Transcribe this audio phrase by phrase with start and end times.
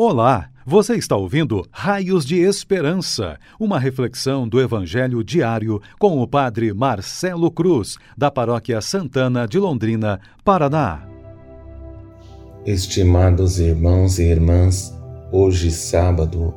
[0.00, 6.72] Olá, você está ouvindo Raios de Esperança, uma reflexão do Evangelho diário com o Padre
[6.72, 11.02] Marcelo Cruz, da Paróquia Santana de Londrina, Paraná.
[12.64, 14.96] Estimados irmãos e irmãs,
[15.32, 16.54] hoje sábado,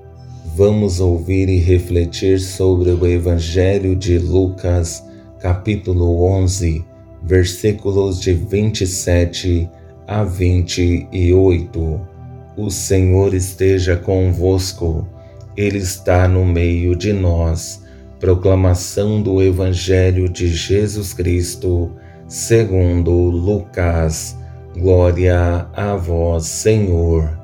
[0.55, 5.03] vamos ouvir e refletir sobre o Evangelho de Lucas,
[5.39, 6.85] capítulo 11,
[7.23, 9.67] versículos de 27
[10.05, 12.10] a 28.
[12.57, 15.07] O Senhor esteja convosco,
[15.55, 17.81] Ele está no meio de nós.
[18.19, 21.91] Proclamação do Evangelho de Jesus Cristo,
[22.27, 24.37] segundo Lucas.
[24.77, 27.39] Glória a vós, Senhor.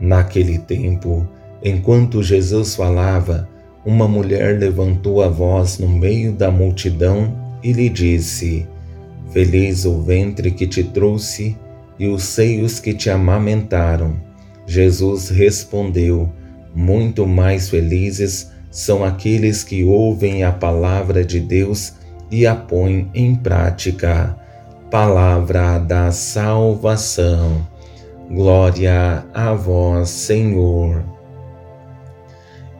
[0.00, 1.28] Naquele tempo,
[1.62, 3.46] enquanto Jesus falava,
[3.84, 8.66] uma mulher levantou a voz no meio da multidão e lhe disse:
[9.32, 11.56] Feliz o ventre que te trouxe
[11.98, 14.16] e os seios que te amamentaram.
[14.66, 16.28] Jesus respondeu:
[16.74, 21.94] Muito mais felizes são aqueles que ouvem a palavra de Deus
[22.30, 24.36] e a põem em prática.
[24.90, 27.66] Palavra da salvação.
[28.30, 31.02] Glória a vós, Senhor.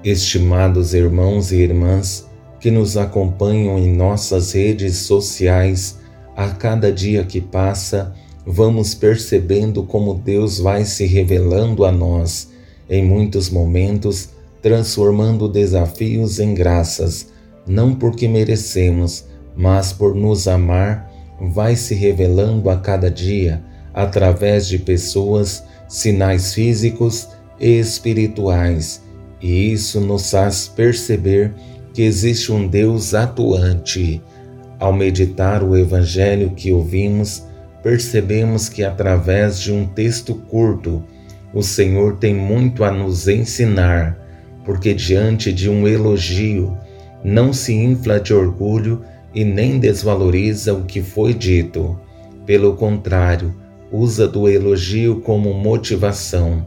[0.02, 2.26] Estimados irmãos e irmãs
[2.60, 5.98] que nos acompanham em nossas redes sociais,
[6.36, 8.12] a cada dia que passa,
[8.46, 12.48] vamos percebendo como Deus vai se revelando a nós,
[12.88, 14.28] em muitos momentos,
[14.62, 17.32] transformando desafios em graças,
[17.66, 19.24] não porque merecemos,
[19.56, 23.60] mas por nos amar, vai se revelando a cada dia,
[23.92, 29.02] através de pessoas, sinais físicos e espirituais,
[29.40, 31.52] e isso nos faz perceber
[31.92, 34.22] que existe um Deus atuante.
[34.78, 37.42] Ao meditar o Evangelho que ouvimos,
[37.86, 41.04] percebemos que através de um texto curto,
[41.54, 44.18] o Senhor tem muito a nos ensinar,
[44.64, 46.76] porque diante de um elogio,
[47.22, 51.96] não se infla de orgulho e nem desvaloriza o que foi dito.
[52.44, 53.54] Pelo contrário,
[53.92, 56.66] usa do elogio como motivação,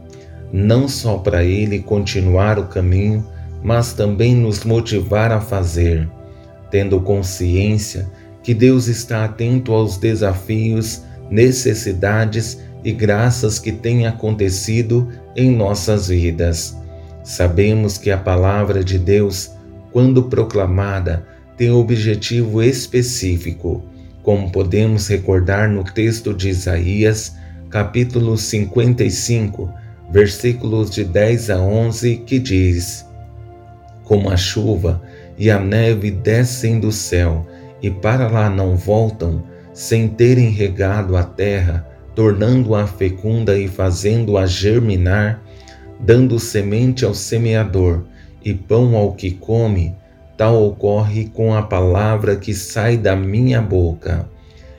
[0.50, 3.26] não só para ele continuar o caminho,
[3.62, 6.08] mas também nos motivar a fazer,
[6.70, 8.10] tendo consciência
[8.42, 16.76] que Deus está atento aos desafios necessidades e graças que têm acontecido em nossas vidas.
[17.22, 19.52] Sabemos que a palavra de Deus,
[19.92, 21.26] quando proclamada,
[21.56, 23.84] tem objetivo específico,
[24.22, 27.36] como podemos recordar no texto de Isaías,
[27.68, 29.72] capítulo 55,
[30.10, 33.06] versículos de 10 a 11, que diz:
[34.04, 35.02] Como a chuva
[35.38, 37.46] e a neve descem do céu
[37.82, 39.42] e para lá não voltam,
[39.72, 45.42] sem terem regado a terra, tornando-a fecunda e fazendo-a germinar,
[45.98, 48.04] dando semente ao semeador
[48.44, 49.94] e pão ao que come,
[50.36, 54.28] tal ocorre com a palavra que sai da minha boca.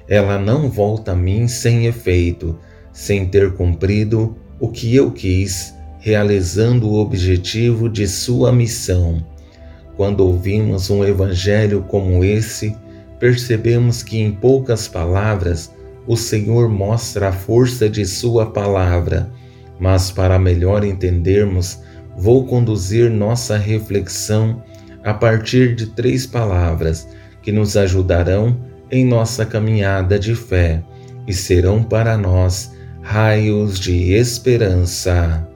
[0.07, 2.59] Ela não volta a mim sem efeito,
[2.91, 9.23] sem ter cumprido o que eu quis, realizando o objetivo de sua missão.
[9.95, 12.75] Quando ouvimos um evangelho como esse,
[13.21, 15.71] percebemos que em poucas palavras
[16.07, 19.31] o Senhor mostra a força de Sua palavra,
[19.79, 21.79] mas para melhor entendermos,
[22.17, 24.63] vou conduzir nossa reflexão
[25.03, 27.07] a partir de três palavras
[27.43, 28.59] que nos ajudarão
[28.89, 30.81] em nossa caminhada de fé
[31.27, 32.71] e serão para nós
[33.03, 35.47] raios de esperança.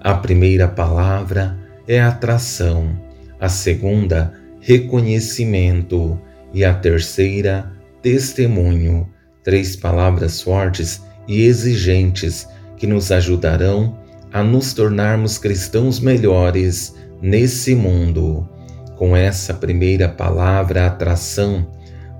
[0.00, 2.98] A primeira palavra é atração,
[3.38, 6.18] a segunda, reconhecimento
[6.52, 7.70] e a terceira,
[8.00, 9.08] testemunho.
[9.42, 12.46] Três palavras fortes e exigentes
[12.76, 13.98] que nos ajudarão
[14.32, 18.48] a nos tornarmos cristãos melhores nesse mundo.
[18.96, 21.66] Com essa primeira palavra, atração,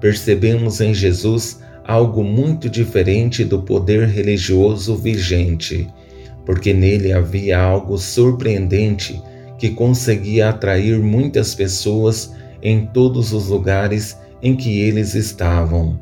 [0.01, 5.89] percebemos em Jesus algo muito diferente do poder religioso vigente,
[6.45, 9.21] porque nele havia algo surpreendente
[9.59, 15.99] que conseguia atrair muitas pessoas em todos os lugares em que eles estavam.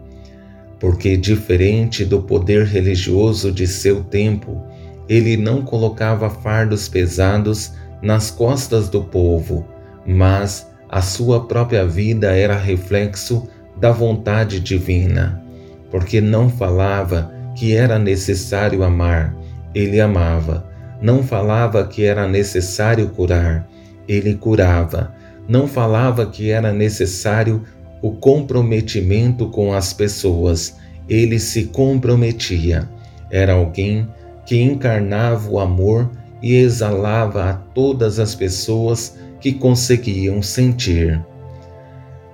[0.79, 4.61] Porque, diferente do poder religioso de seu tempo,
[5.09, 9.67] ele não colocava fardos pesados nas costas do povo,
[10.07, 13.47] mas a sua própria vida era reflexo
[13.77, 15.43] da vontade divina.
[15.91, 19.37] Porque não falava que era necessário amar,
[19.75, 20.65] ele amava.
[21.03, 23.69] Não falava que era necessário curar,
[24.09, 25.15] ele curava.
[25.49, 27.63] Não falava que era necessário
[28.03, 30.77] o comprometimento com as pessoas.
[31.09, 32.89] Ele se comprometia.
[33.31, 34.09] Era alguém
[34.47, 36.11] que encarnava o amor
[36.43, 41.21] e exalava a todas as pessoas que conseguiam sentir.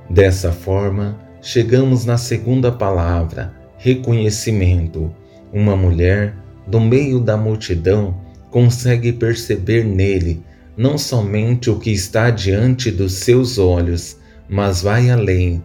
[0.08, 5.12] Dessa forma, chegamos na segunda palavra, reconhecimento.
[5.52, 6.34] Uma mulher,
[6.66, 8.16] do meio da multidão,
[8.50, 10.44] consegue perceber nele
[10.76, 15.62] não somente o que está diante dos seus olhos, mas vai além,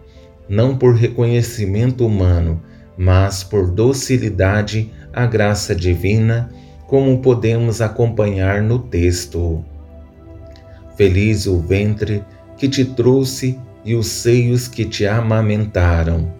[0.48, 2.62] não por reconhecimento humano,
[2.96, 6.50] mas por docilidade à graça divina,
[6.86, 9.64] como podemos acompanhar no texto.
[10.96, 12.22] Feliz o ventre
[12.56, 16.32] que te trouxe e os seios que te amamentaram.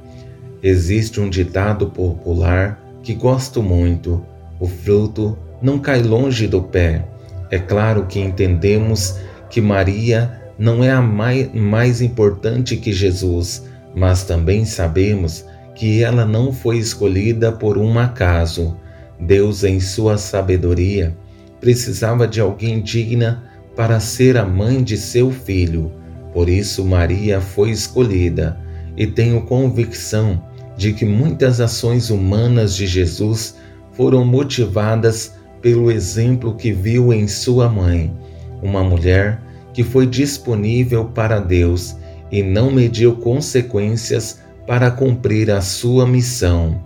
[0.63, 4.25] Existe um ditado popular que gosto muito:
[4.61, 7.05] o fruto não cai longe do pé.
[7.51, 9.19] É claro que entendemos
[9.51, 13.65] que Maria não é a mais, mais importante que Jesus,
[13.97, 15.45] mas também sabemos
[15.75, 18.77] que ela não foi escolhida por um acaso.
[19.19, 21.17] Deus, em sua sabedoria,
[21.61, 23.43] precisava de alguém digna
[23.75, 25.91] para ser a mãe de seu filho.
[26.33, 28.57] Por isso, Maria foi escolhida,
[28.97, 30.41] e tenho convicção
[30.77, 33.57] de que muitas ações humanas de Jesus
[33.95, 38.17] foram motivadas pelo exemplo que viu em sua mãe,
[38.63, 41.97] uma mulher que foi disponível para Deus
[42.31, 46.83] e não mediu consequências para cumprir a sua missão.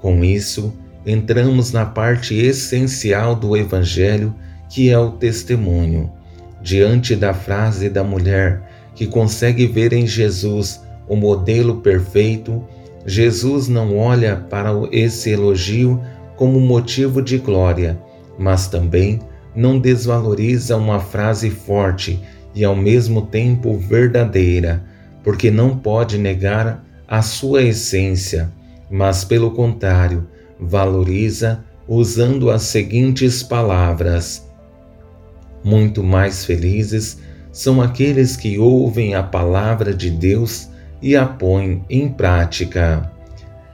[0.00, 0.72] Com isso,
[1.04, 4.34] entramos na parte essencial do Evangelho,
[4.68, 6.10] que é o testemunho.
[6.62, 8.62] Diante da frase da mulher
[8.94, 12.62] que consegue ver em Jesus o modelo perfeito,
[13.06, 16.00] Jesus não olha para esse elogio
[16.36, 17.98] como motivo de glória,
[18.38, 19.20] mas também
[19.54, 22.20] não desvaloriza uma frase forte
[22.54, 24.82] e ao mesmo tempo verdadeira,
[25.22, 28.50] porque não pode negar a sua essência,
[28.90, 30.26] mas pelo contrário,
[30.58, 34.48] valoriza usando as seguintes palavras:
[35.64, 37.18] Muito mais felizes
[37.52, 40.68] são aqueles que ouvem a palavra de Deus
[41.02, 43.10] e a põem em prática.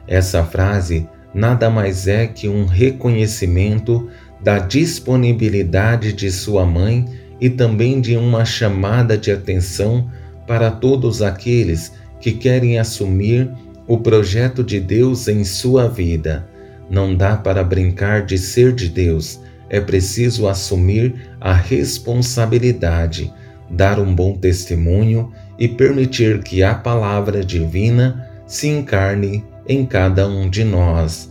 [0.06, 4.08] Essa frase nada mais é que um reconhecimento
[4.42, 7.04] da disponibilidade de sua mãe
[7.40, 10.10] e também de uma chamada de atenção
[10.46, 13.50] para todos aqueles que querem assumir
[13.86, 16.48] o projeto de Deus em sua vida.
[16.88, 23.32] Não dá para brincar de ser de Deus, é preciso assumir a responsabilidade,
[23.68, 30.48] dar um bom testemunho e permitir que a palavra divina se encarne em cada um
[30.48, 31.30] de nós.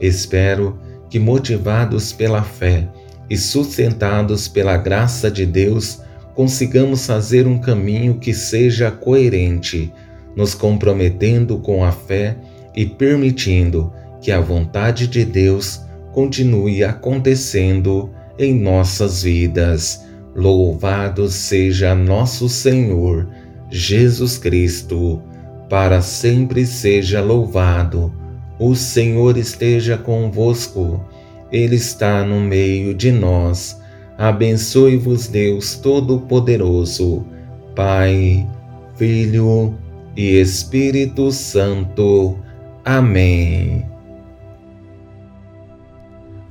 [0.00, 0.78] Espero
[1.12, 2.88] que, motivados pela fé
[3.28, 6.00] e sustentados pela graça de Deus,
[6.34, 9.92] consigamos fazer um caminho que seja coerente,
[10.34, 12.38] nos comprometendo com a fé
[12.74, 13.92] e permitindo
[14.22, 15.82] que a vontade de Deus
[16.14, 20.06] continue acontecendo em nossas vidas.
[20.34, 23.28] Louvado seja nosso Senhor
[23.68, 25.22] Jesus Cristo,
[25.68, 28.21] para sempre seja louvado.
[28.64, 31.04] O Senhor esteja convosco,
[31.50, 33.82] Ele está no meio de nós.
[34.16, 37.26] Abençoe-vos, Deus Todo-Poderoso,
[37.74, 38.48] Pai,
[38.94, 39.76] Filho
[40.16, 42.38] e Espírito Santo.
[42.84, 43.84] Amém.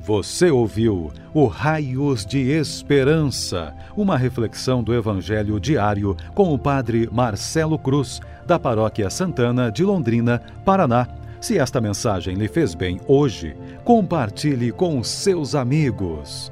[0.01, 7.79] Você ouviu o Raios de Esperança, uma reflexão do Evangelho diário com o Padre Marcelo
[7.79, 11.20] Cruz, da Paróquia Santana de Londrina, Paraná.
[11.41, 16.51] Se esta mensagem lhe fez bem hoje, compartilhe com seus amigos.